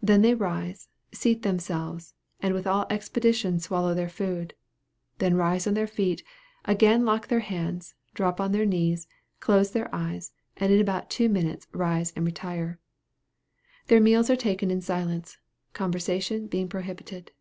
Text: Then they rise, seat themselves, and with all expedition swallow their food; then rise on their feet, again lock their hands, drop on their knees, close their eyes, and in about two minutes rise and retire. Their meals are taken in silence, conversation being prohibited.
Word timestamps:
Then 0.00 0.22
they 0.22 0.32
rise, 0.32 0.86
seat 1.10 1.42
themselves, 1.42 2.14
and 2.38 2.54
with 2.54 2.68
all 2.68 2.86
expedition 2.88 3.58
swallow 3.58 3.94
their 3.94 4.08
food; 4.08 4.54
then 5.18 5.34
rise 5.34 5.66
on 5.66 5.74
their 5.74 5.88
feet, 5.88 6.22
again 6.66 7.04
lock 7.04 7.26
their 7.26 7.40
hands, 7.40 7.96
drop 8.14 8.40
on 8.40 8.52
their 8.52 8.64
knees, 8.64 9.08
close 9.40 9.72
their 9.72 9.92
eyes, 9.92 10.30
and 10.56 10.72
in 10.72 10.80
about 10.80 11.10
two 11.10 11.28
minutes 11.28 11.66
rise 11.72 12.12
and 12.12 12.24
retire. 12.24 12.78
Their 13.88 14.00
meals 14.00 14.30
are 14.30 14.36
taken 14.36 14.70
in 14.70 14.82
silence, 14.82 15.36
conversation 15.72 16.46
being 16.46 16.68
prohibited. 16.68 17.32